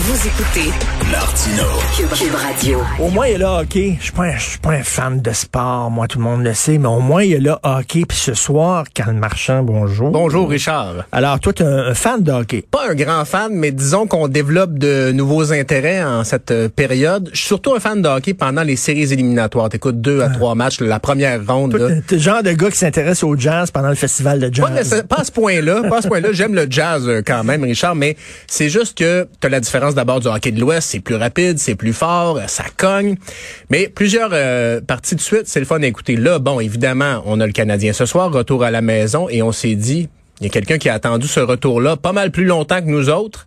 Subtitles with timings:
[0.00, 0.70] Vous écoutez
[1.10, 1.64] Martino.
[1.96, 2.78] Cube, Cube Radio.
[3.00, 3.96] Au moins, il y a le hockey.
[3.98, 6.44] Je suis pas, un- je suis pas un fan de sport, moi, tout le monde
[6.44, 8.04] le sait, mais au moins, il y a le hockey.
[8.08, 10.10] Puis ce soir, Carl Marchand, bonjour.
[10.10, 11.04] Bonjour Richard.
[11.12, 12.64] Alors, toi, tu es un, un fan de hockey?
[12.70, 17.28] Pas un grand fan, mais disons qu'on développe de nouveaux intérêts en cette euh, période.
[17.32, 19.68] Je suis surtout un fan de hockey pendant les séries éliminatoires.
[19.68, 21.76] T'écoutes deux à trois matchs, la première ronde.
[22.06, 24.92] T'es- le genre de gars qui s'intéresse au jazz pendant le festival de Pas, jazz.
[24.92, 26.28] nécess- pas à ce point-là, pas à ce point-là.
[26.32, 30.20] J'aime le jazz euh, quand même, Richard, mais c'est juste que t'as la différence d'abord
[30.20, 33.16] du hockey de l'Ouest, c'est plus rapide, c'est plus fort, ça cogne.
[33.70, 36.16] Mais plusieurs euh, parties de suite, c'est le fun à écouter.
[36.16, 39.52] Là, bon, évidemment, on a le Canadien ce soir, retour à la maison, et on
[39.52, 40.08] s'est dit,
[40.40, 43.10] il y a quelqu'un qui a attendu ce retour-là pas mal plus longtemps que nous
[43.10, 43.46] autres,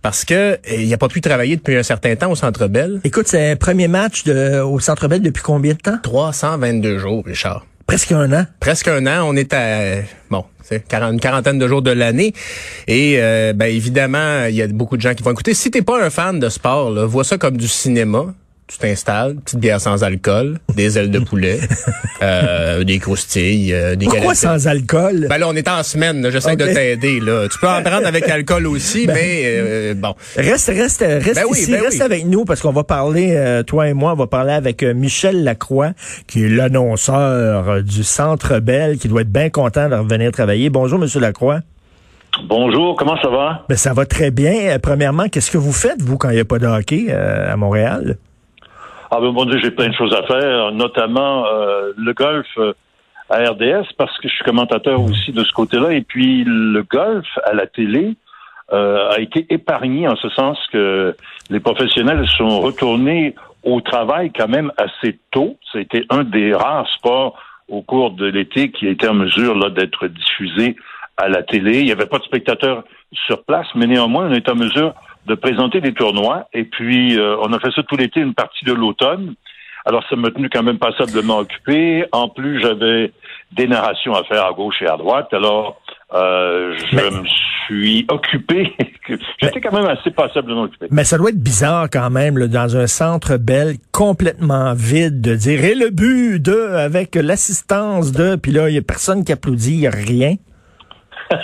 [0.00, 3.00] parce que euh, il a pas pu travailler depuis un certain temps au Centre Bell.
[3.04, 5.98] Écoute, c'est un premier match de, au Centre Bell depuis combien de temps?
[6.02, 7.66] 322 jours, Richard.
[7.92, 8.46] Presque un an.
[8.58, 9.28] presque un an.
[9.28, 12.32] On est à bon, c'est 40 une quarantaine de jours de l'année.
[12.88, 15.52] Et euh, ben évidemment, il y a beaucoup de gens qui vont écouter.
[15.52, 18.32] Si t'es pas un fan de sport, vois ça comme du cinéma.
[18.72, 21.60] Tu t'installes, petite bière sans alcool, des ailes de poulet,
[22.22, 24.38] euh, des croustilles, euh, des Pourquoi galettes.
[24.38, 25.26] sans alcool?
[25.28, 26.26] Ben là, on est en semaine.
[26.30, 27.20] J'essaie de t'aider.
[27.20, 27.48] là.
[27.50, 30.14] Tu peux en prendre avec alcool aussi, mais euh, bon.
[30.36, 32.02] Reste, reste, reste Ben oui, ici, ben reste oui.
[32.02, 34.94] avec nous parce qu'on va parler, euh, toi et moi, on va parler avec euh,
[34.94, 35.90] Michel Lacroix,
[36.26, 40.70] qui est l'annonceur euh, du Centre Bell, qui doit être bien content de revenir travailler.
[40.70, 41.60] Bonjour, Monsieur Lacroix.
[42.48, 43.66] Bonjour, comment ça va?
[43.68, 44.54] Ben, ça va très bien.
[44.70, 47.52] Euh, Premièrement, qu'est-ce que vous faites, vous, quand il n'y a pas de hockey euh,
[47.52, 48.16] à Montréal?
[49.14, 49.20] Ah
[49.60, 52.72] j'ai plein de choses à faire, notamment euh, le golf euh,
[53.28, 57.26] à RDS, parce que je suis commentateur aussi de ce côté-là, et puis le golf
[57.44, 58.16] à la télé
[58.72, 61.14] euh, a été épargné en ce sens que
[61.50, 63.34] les professionnels sont retournés
[63.64, 65.58] au travail quand même assez tôt.
[65.72, 69.68] C'était un des rares sports au cours de l'été qui a été en mesure là
[69.68, 70.74] d'être diffusé
[71.18, 71.80] à la télé.
[71.80, 74.94] Il n'y avait pas de spectateurs sur place, mais néanmoins, on est en mesure
[75.26, 76.48] de présenter des tournois.
[76.52, 79.34] Et puis, euh, on a fait ça tout l'été, une partie de l'automne.
[79.84, 82.04] Alors, ça m'a tenu quand même passablement occupé.
[82.12, 83.12] En plus, j'avais
[83.52, 85.28] des narrations à faire à gauche et à droite.
[85.32, 85.80] Alors,
[86.14, 87.24] euh, je Mais- me
[87.66, 88.72] suis occupé.
[89.42, 90.86] J'étais quand même assez passablement occupé.
[90.90, 95.34] Mais ça doit être bizarre quand même, là, dans un Centre Bell complètement vide, de
[95.34, 99.32] dire, et le but de, avec l'assistance de, puis là, il n'y a personne qui
[99.32, 100.34] applaudit, il n'y a rien.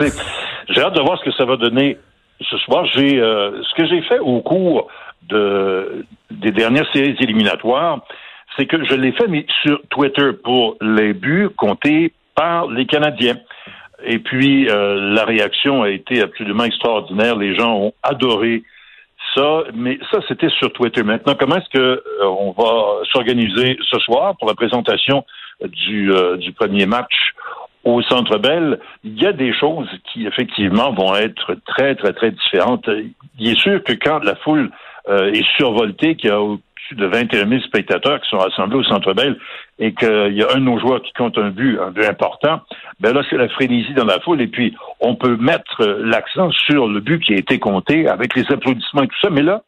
[0.00, 1.98] J'ai hâte de voir ce que ça va donner
[2.40, 2.86] ce soir.
[2.94, 4.88] J'ai euh, ce que j'ai fait au cours
[5.28, 8.00] de des dernières séries éliminatoires,
[8.56, 13.38] c'est que je l'ai fait mais sur Twitter pour les buts comptés par les Canadiens.
[14.04, 17.36] Et puis euh, la réaction a été absolument extraordinaire.
[17.36, 18.62] Les gens ont adoré
[19.34, 21.02] ça, mais ça c'était sur Twitter.
[21.02, 25.24] Maintenant, comment est-ce que euh, on va s'organiser ce soir pour la présentation
[25.64, 27.32] du, euh, du premier match
[27.86, 32.32] au Centre Bell, il y a des choses qui effectivement vont être très très très
[32.32, 32.90] différentes.
[33.38, 34.70] Il est sûr que quand la foule
[35.08, 38.82] euh, est survoltée, qu'il y a au-dessus de 21 000 spectateurs qui sont rassemblés au
[38.82, 39.38] Centre Bell
[39.78, 42.60] et qu'il y a un de nos joueurs qui compte un but, un but important,
[42.98, 46.88] ben là c'est la frénésie dans la foule et puis on peut mettre l'accent sur
[46.88, 49.62] le but qui a été compté avec les applaudissements et tout ça, mais là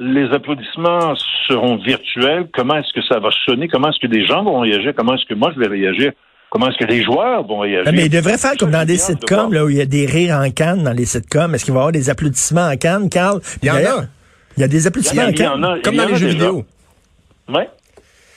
[0.00, 1.16] les applaudissements
[1.48, 2.46] seront virtuels.
[2.54, 3.66] Comment est-ce que ça va sonner?
[3.66, 4.92] Comment est-ce que des gens vont réagir?
[4.96, 6.12] Comment est-ce que moi je vais réagir?
[6.50, 7.92] Comment est-ce que les joueurs vont réagir?
[7.92, 10.06] Mais il devrait faire comme dans des de sitcoms, là, où il y a des
[10.06, 11.54] rires en canne dans les sitcoms.
[11.54, 13.40] Est-ce qu'il va y avoir des applaudissements en canne, Carl?
[13.62, 13.76] Il y en a.
[13.76, 14.04] D'ailleurs,
[14.56, 15.64] Il y a des applaudissements en y canne.
[15.64, 16.64] a- Comme y dans les jeux vidéo.
[17.48, 17.68] Ouais.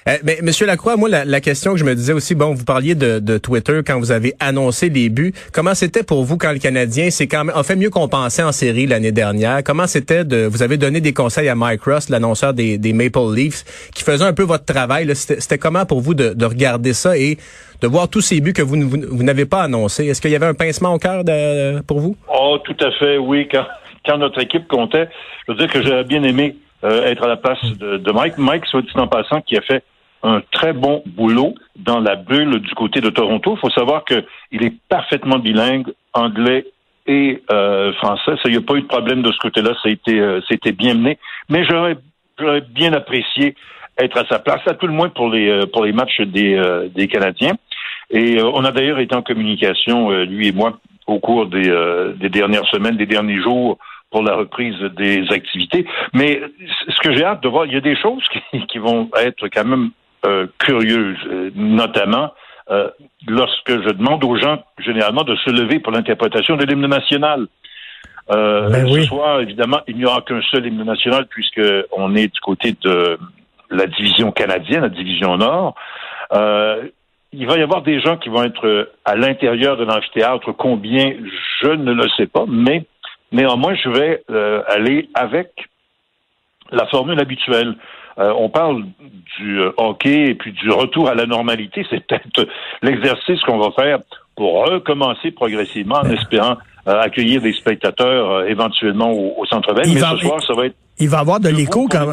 [0.07, 2.65] Euh, mais Monsieur Lacroix, moi la, la question que je me disais aussi, bon, vous
[2.65, 5.33] parliez de, de Twitter quand vous avez annoncé les buts.
[5.53, 8.41] Comment c'était pour vous quand le Canadien c'est quand même a fait mieux qu'on pensait
[8.41, 9.63] en série l'année dernière?
[9.63, 13.35] Comment c'était de vous avez donné des conseils à Mike Ross, l'annonceur des, des Maple
[13.35, 13.63] Leafs,
[13.93, 15.07] qui faisait un peu votre travail.
[15.15, 17.37] C'était comment pour vous de, de regarder ça et
[17.81, 20.07] de voir tous ces buts que vous, vous, vous n'avez pas annoncés?
[20.07, 21.23] Est-ce qu'il y avait un pincement au cœur
[21.85, 22.15] pour vous?
[22.27, 23.47] Oh, tout à fait, oui.
[23.51, 23.65] Quand,
[24.05, 25.09] quand notre équipe comptait,
[25.47, 28.37] je veux dire que j'aurais bien aimé euh, être à la place de, de Mike.
[28.37, 29.83] Mike, soit dit en passant, qui a fait
[30.23, 33.55] un très bon boulot dans la bulle du côté de Toronto.
[33.55, 36.65] Il faut savoir qu'il est parfaitement bilingue, anglais
[37.07, 38.33] et euh, français.
[38.35, 39.71] Ça, il n'y a pas eu de problème de ce côté-là.
[39.85, 41.17] Été, euh, c'était bien mené.
[41.49, 41.97] Mais j'aurais,
[42.69, 43.55] bien apprécié
[43.99, 46.55] être à sa place, à tout le moins pour les, euh, pour les matchs des,
[46.55, 47.55] euh, des Canadiens.
[48.09, 51.69] Et euh, on a d'ailleurs été en communication, euh, lui et moi, au cours des,
[52.15, 53.77] des dernières semaines, des derniers jours,
[54.11, 55.85] pour la reprise des activités.
[56.13, 56.41] Mais
[56.87, 59.47] ce que j'ai hâte de voir, il y a des choses qui, qui vont être
[59.49, 59.89] quand même
[60.57, 61.17] curieuses,
[61.55, 62.31] notamment
[63.27, 67.47] lorsque je demande aux gens généralement de se lever pour l'interprétation de l'hymne national.
[68.31, 69.01] Euh, Ben oui.
[69.01, 72.75] Ce soir, évidemment, il n'y aura qu'un seul hymne national puisque on est du côté
[72.81, 73.17] de
[73.69, 75.75] la division canadienne, la division Nord.
[76.33, 76.83] Euh,
[77.33, 80.51] il va y avoir des gens qui vont être à l'intérieur de l'amphithéâtre.
[80.51, 81.13] Combien,
[81.61, 82.85] je ne le sais pas, mais
[83.31, 85.49] néanmoins, je vais euh, aller avec
[86.71, 87.75] la formule habituelle.
[88.17, 88.83] Euh, on parle
[89.37, 91.85] du euh, hockey et puis du retour à la normalité.
[91.89, 92.47] C'est peut-être
[92.81, 93.99] l'exercice qu'on va faire
[94.35, 99.85] pour recommencer progressivement en espérant euh, accueillir des spectateurs euh, éventuellement au, au Centre Bell.
[99.87, 102.05] Il Mais ce soir, ça va être Il va avoir de l'écho quand.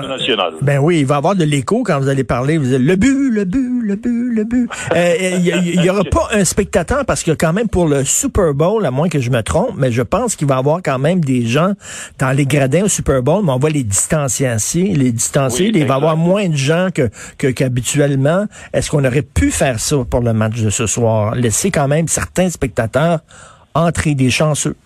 [0.63, 2.57] Ben oui, il va avoir de l'écho quand vous allez parler.
[2.57, 4.71] Vous allez le but, le but, le but, le but.
[4.95, 7.87] Euh, Il y, a- il y aura pas un spectateur parce que quand même pour
[7.87, 10.59] le Super Bowl, à moins que je me trompe, mais je pense qu'il va y
[10.59, 11.73] avoir quand même des gens
[12.19, 14.49] dans les gradins au Super Bowl, mais on va les distancier,
[14.95, 15.67] les distancier.
[15.67, 18.47] Oui, il va y avoir moins de gens que que- qu'habituellement.
[18.73, 21.35] Est-ce qu'on aurait pu faire ça pour le match de ce soir?
[21.35, 23.19] Laisser quand même certains spectateurs
[23.75, 24.77] entrer des chanceux.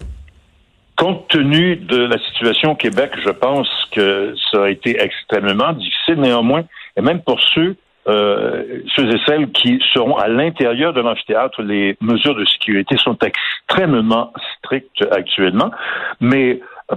[1.02, 6.14] Compte tenu de la situation au Québec, je pense que ça a été extrêmement difficile.
[6.14, 6.62] Néanmoins,
[6.96, 7.74] et même pour ceux,
[8.06, 13.18] euh, ceux et celles qui seront à l'intérieur de l'amphithéâtre, les mesures de sécurité sont
[13.20, 15.72] extrêmement strictes actuellement.
[16.20, 16.60] Mais
[16.92, 16.96] euh,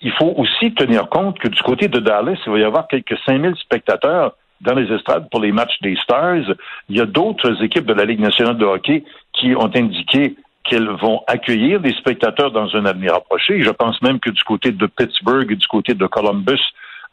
[0.00, 3.16] il faut aussi tenir compte que du côté de Dallas, il va y avoir quelques
[3.24, 6.56] 5000 spectateurs dans les estrades pour les matchs des Stars.
[6.88, 10.34] Il y a d'autres équipes de la Ligue nationale de hockey qui ont indiqué
[10.64, 13.62] qu'elles vont accueillir des spectateurs dans un avenir approché.
[13.62, 16.60] Je pense même que du côté de Pittsburgh et du côté de Columbus,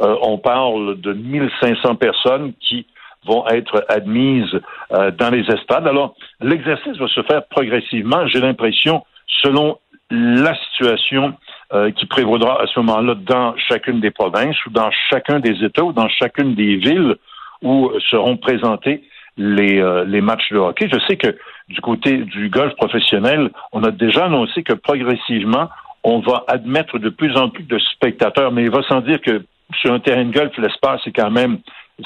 [0.01, 2.87] euh, on parle de 1500 personnes qui
[3.25, 4.59] vont être admises
[4.93, 5.87] euh, dans les estrades.
[5.87, 9.05] Alors, l'exercice va se faire progressivement, j'ai l'impression,
[9.43, 9.77] selon
[10.09, 11.33] la situation
[11.73, 15.83] euh, qui prévaudra à ce moment-là dans chacune des provinces ou dans chacun des États
[15.83, 17.15] ou dans chacune des villes
[17.61, 19.03] où seront présentés
[19.37, 20.89] les, euh, les matchs de hockey.
[20.91, 21.37] Je sais que
[21.71, 25.69] du côté du golf professionnel, on a déjà annoncé que progressivement,
[26.03, 29.43] on va admettre de plus en plus de spectateurs, mais il va sans dire que
[29.79, 31.59] sur un terrain de golf, l'espace est quand même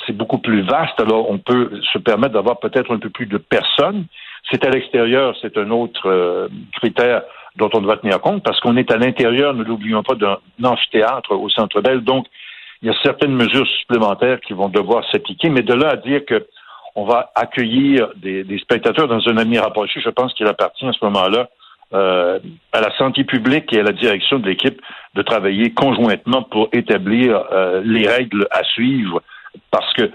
[0.06, 3.38] c'est beaucoup plus vaste, alors on peut se permettre d'avoir peut-être un peu plus de
[3.38, 4.06] personnes.
[4.52, 7.22] C'est à l'extérieur, c'est un autre euh, critère
[7.56, 11.32] dont on doit tenir compte, parce qu'on est à l'intérieur, ne l'oublions pas, d'un amphithéâtre
[11.32, 12.28] au Centre Bell, donc
[12.82, 16.26] il y a certaines mesures supplémentaires qui vont devoir s'appliquer, mais de là à dire
[16.26, 16.46] que
[16.96, 20.94] on va accueillir des, des spectateurs dans un avenir approché, je pense qu'il appartient à
[20.94, 21.50] ce moment-là
[21.94, 22.40] euh,
[22.72, 24.82] à la santé publique et à la direction de l'équipe
[25.14, 29.22] de travailler conjointement pour établir euh, les règles à suivre
[29.72, 30.10] parce que euh,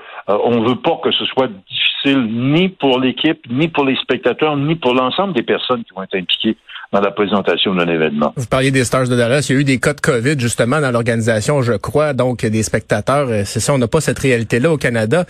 [0.44, 4.74] on veut pas que ce soit difficile ni pour l'équipe, ni pour les spectateurs, ni
[4.74, 6.56] pour l'ensemble des personnes qui vont être impliquées
[6.92, 8.32] dans la présentation d'un événement.
[8.36, 9.46] Vous parliez des Stars de Dallas.
[9.48, 12.14] Il y a eu des cas de COVID, justement, dans l'organisation, je crois.
[12.14, 13.28] Donc, des spectateurs.
[13.28, 15.24] euh, C'est ça, on n'a pas cette réalité-là au Canada.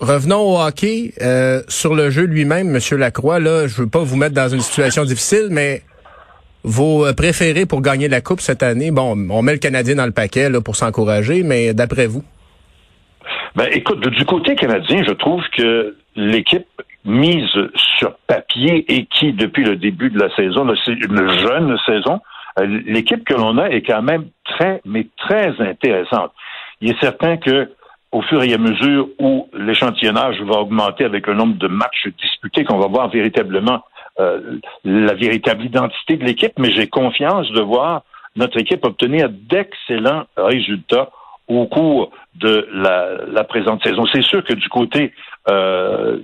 [0.00, 1.12] Revenons au hockey.
[1.20, 4.60] Euh, sur le jeu lui-même, Monsieur Lacroix, là, je veux pas vous mettre dans une
[4.60, 5.82] situation difficile, mais
[6.62, 10.06] vos euh, préférés pour gagner la Coupe cette année, bon, on met le Canadien dans
[10.06, 12.22] le paquet là, pour s'encourager, mais d'après vous?
[13.56, 16.66] Ben, écoute, du côté canadien, je trouve que l'équipe
[17.04, 17.48] mise
[17.98, 22.20] sur papier et qui, depuis le début de la saison, c'est une jeune saison,
[22.60, 26.32] euh, l'équipe que l'on a est quand même très, mais très intéressante.
[26.80, 27.68] Il est certain que
[28.12, 32.64] au fur et à mesure où l'échantillonnage va augmenter avec un nombre de matchs disputés,
[32.64, 33.82] qu'on va voir véritablement
[34.20, 38.02] euh, la véritable identité de l'équipe, mais j'ai confiance de voir
[38.36, 41.10] notre équipe obtenir d'excellents résultats
[41.48, 44.04] au cours de la, la présente saison.
[44.12, 45.12] C'est sûr que du côté
[45.50, 46.18] euh,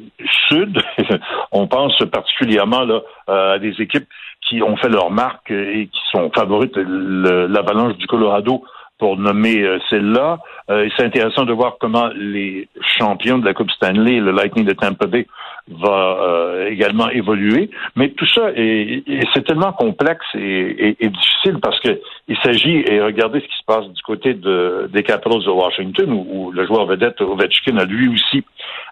[0.49, 0.79] sud,
[1.53, 3.01] on pense particulièrement là,
[3.31, 4.07] euh, à des équipes
[4.47, 8.63] qui ont fait leur marque et qui sont favorites, le- l'Avalanche du Colorado
[8.99, 10.39] pour nommer euh, celle-là.
[10.71, 14.73] Euh, c'est intéressant de voir comment les champions de la Coupe Stanley, le Lightning de
[14.73, 15.27] Tampa Bay,
[15.69, 17.71] va euh, également évoluer.
[17.97, 19.03] Mais tout ça, est-
[19.35, 21.99] c'est tellement complexe et, et- et difficile parce que
[22.29, 26.13] il s'agit, et regardez ce qui se passe du côté de, des Capitals de Washington,
[26.13, 28.45] où, où le joueur vedette Ovechkin a lui aussi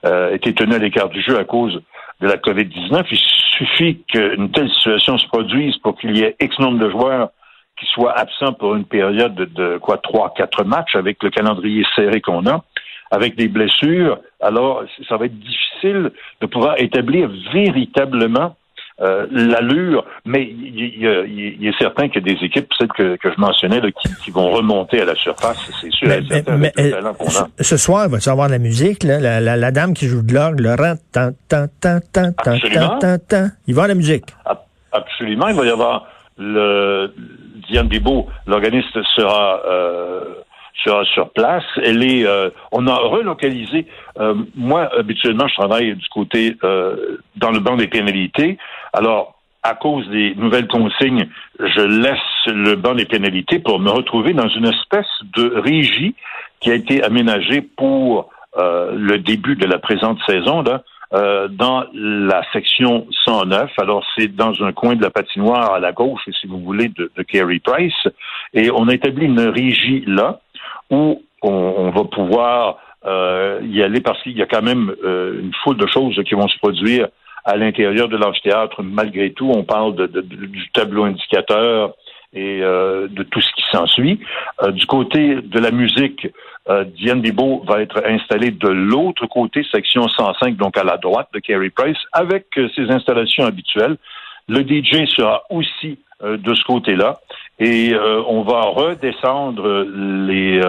[0.04, 1.80] euh, été tenu à l'écart du jeu à cause
[2.20, 3.04] de la COVID-19.
[3.10, 7.28] Il suffit qu'une telle situation se produise pour qu'il y ait X nombre de joueurs
[7.82, 12.20] qui soient absents pour une période de, quoi trois, quatre matchs avec le calendrier serré
[12.20, 12.62] qu'on a,
[13.10, 14.20] avec des blessures.
[14.40, 18.54] Alors, ça va être difficile de pouvoir établir véritablement
[19.00, 23.40] euh, l'allure, mais il, est certain qu'il y a des équipes, celles que, que je
[23.40, 23.80] mentionnais,
[24.22, 26.08] qui, vont remonter à la surface, c'est sûr.
[26.56, 26.72] Mais,
[27.58, 30.60] ce, soir, va tu avoir de la musique, là, la, dame qui joue de l'orgue,
[30.60, 33.94] le rang, tan, tan, tan, tan, tan, tan, tan, il va y avoir de la
[33.96, 34.26] musique.
[34.92, 36.06] Absolument, il va y avoir
[36.38, 37.12] le
[37.72, 40.34] Diane Bibo, l'organiste sera euh,
[40.84, 41.64] sera sur place.
[41.82, 43.86] Elle est, euh, on a relocalisé.
[44.20, 48.58] Euh, moi, habituellement, je travaille du côté euh, dans le banc des pénalités.
[48.92, 54.34] Alors, à cause des nouvelles consignes, je laisse le banc des pénalités pour me retrouver
[54.34, 56.14] dans une espèce de régie
[56.60, 60.60] qui a été aménagée pour le début de la présente saison.
[60.62, 60.82] Là.
[61.14, 63.70] Euh, dans la section 109.
[63.76, 67.12] Alors, c'est dans un coin de la patinoire à la gauche, si vous voulez, de,
[67.14, 68.08] de Carey Price.
[68.54, 70.40] Et on a établi une régie là
[70.88, 75.52] où on, va pouvoir euh, y aller parce qu'il y a quand même euh, une
[75.62, 77.08] foule de choses qui vont se produire
[77.44, 78.82] à l'intérieur de l'amphithéâtre.
[78.82, 81.92] Malgré tout, on parle de, du tableau indicateur
[82.34, 84.20] et de tout ce qui s'ensuit.
[84.72, 86.28] du côté de la musique,
[86.68, 91.28] euh, Diane Bibo va être installée de l'autre côté, section 105, donc à la droite
[91.34, 93.96] de Carey Price, avec euh, ses installations habituelles.
[94.48, 97.20] Le DJ sera aussi euh, de ce côté-là
[97.58, 97.94] et
[98.26, 99.84] on va redescendre
[100.26, 100.60] les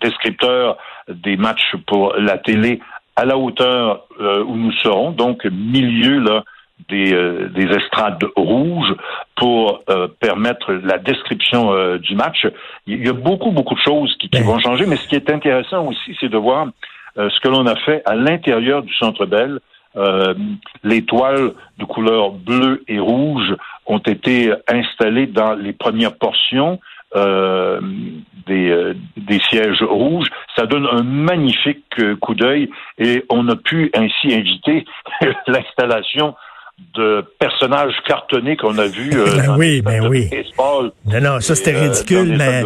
[0.00, 0.76] descripteurs
[1.08, 2.80] des matchs pour la télé
[3.14, 6.42] à la hauteur où nous serons, donc milieu là
[6.88, 8.94] des, euh, des estrades rouges
[9.36, 12.46] pour euh, permettre la description euh, du match.
[12.86, 14.46] Il y a beaucoup, beaucoup de choses qui, qui ben.
[14.46, 16.68] vont changer, mais ce qui est intéressant aussi, c'est de voir
[17.16, 19.58] ce que l'on a fait à l'intérieur du Centre Bell.
[20.84, 23.52] les toiles de couleur bleue et rouge
[23.86, 26.78] ont été installées dans les premières portions
[28.46, 30.28] des, des, sièges rouges.
[30.56, 34.84] Ça donne un magnifique coup d'œil et on a pu ainsi inviter
[35.48, 36.36] l'installation
[36.96, 40.28] de personnages cartonnés qu'on a vus euh, ben oui, ben oui.
[41.06, 42.64] Non, non, ça c'était euh, ridicule, mais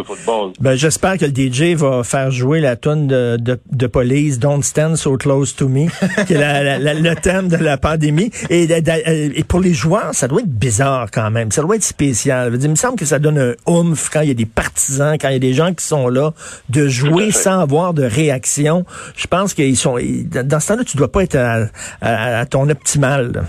[0.61, 4.62] ben, j'espère que le DJ va faire jouer la tune de, de, de, police Don't
[4.62, 5.88] Stand So Close to Me,
[6.26, 8.30] qui est la, la, le thème de la pandémie.
[8.49, 12.59] Et, et, pour les joueurs, ça doit être bizarre quand même, ça doit être spécial.
[12.61, 15.28] il me semble que ça donne un oomph quand il y a des partisans, quand
[15.28, 16.33] il y a des gens qui sont là,
[16.71, 18.85] de jouer sans avoir de réaction.
[19.16, 19.99] Je pense qu'ils sont...
[20.44, 21.66] Dans ce temps-là, tu dois pas être à,
[22.00, 23.44] à ton optimal.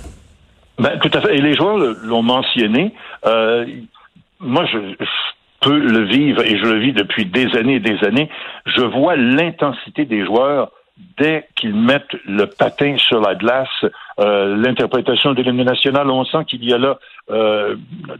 [0.78, 1.36] Ben, tout à fait.
[1.36, 2.94] Et les joueurs l'ont mentionné.
[3.26, 3.66] Euh,
[4.40, 4.96] moi, je,
[5.66, 8.30] peux le vivre et je le vis depuis des années et des années.
[8.66, 10.72] Je vois l'intensité des joueurs
[11.18, 13.68] dès qu'ils mettent le patin sur la glace.
[14.20, 16.98] Euh, L'interprétation de l'hymne national, on sent qu'il y a là
[17.32, 17.76] euh,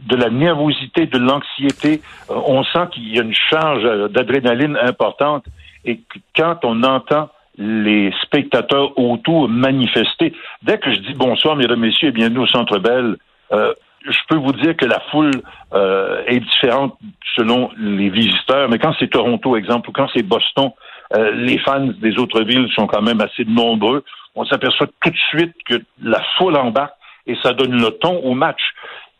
[0.08, 2.02] de la nervosité, de l'anxiété.
[2.30, 5.44] Euh, on sent qu'il y a une charge d'adrénaline importante.
[5.84, 6.00] Et
[6.34, 10.32] quand on entend les spectateurs autour manifester.
[10.62, 13.16] Dès que je dis bonsoir, mesdames, messieurs, et bienvenue au Centre Bell,
[13.52, 13.72] euh,
[14.04, 15.32] je peux vous dire que la foule
[15.72, 16.96] euh, est différente
[17.34, 20.70] selon les visiteurs, mais quand c'est Toronto, exemple, ou quand c'est Boston,
[21.14, 24.04] euh, les fans des autres villes sont quand même assez nombreux.
[24.34, 26.94] On s'aperçoit tout de suite que la foule embarque
[27.26, 28.60] et ça donne le ton au match.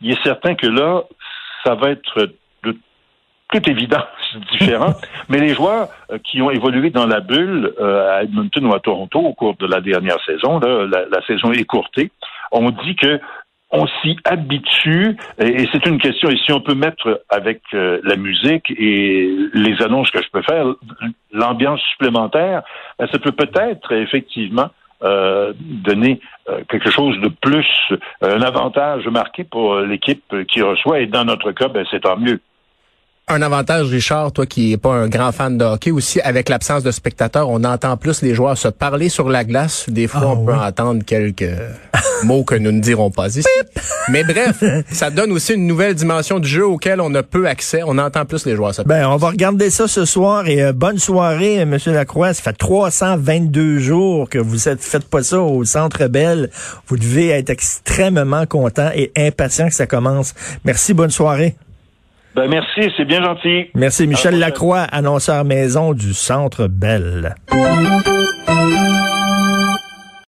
[0.01, 1.03] Il est certain que là,
[1.63, 2.29] ça va être
[3.51, 4.03] toute évidence
[4.51, 4.93] différent.
[5.29, 8.79] Mais les joueurs euh, qui ont évolué dans la bulle euh, à Edmonton ou à
[8.79, 12.11] Toronto au cours de la dernière saison, la, la, saison écourtée,
[12.51, 13.19] ont dit que
[13.69, 18.15] on s'y habitue et, c'est une question et si on peut mettre avec euh, la
[18.15, 20.67] musique et les annonces que je peux faire
[21.33, 22.63] l'ambiance supplémentaire,
[22.97, 24.69] ben, ça peut peut-être effectivement
[25.03, 26.21] euh, donner
[26.69, 27.67] quelque chose de plus,
[28.21, 32.39] un avantage marqué pour l'équipe qui reçoit et dans notre cas, ben, c'est tant mieux.
[33.29, 36.81] Un avantage, Richard, toi qui es pas un grand fan de hockey aussi, avec l'absence
[36.81, 39.83] de spectateurs, on entend plus les joueurs se parler sur la glace.
[39.89, 41.43] Des fois, ah on peut entendre quelques
[42.23, 43.43] mots que nous ne dirons pas ici.
[44.07, 47.81] Mais bref, ça donne aussi une nouvelle dimension du jeu auquel on a peu accès.
[47.85, 49.01] On entend plus les joueurs se parler.
[49.01, 52.33] Ben, on va regarder ça ce soir et euh, bonne soirée, Monsieur Lacroix.
[52.33, 56.49] Ça fait 322 jours que vous ne faites pas ça au Centre Bell.
[56.87, 60.33] Vous devez être extrêmement content et impatient que ça commence.
[60.63, 61.57] Merci, bonne soirée.
[62.37, 63.65] Ben merci, c'est bien gentil.
[63.73, 64.05] Merci.
[64.05, 67.33] Michel Lacroix, annonceur maison du Centre Bell.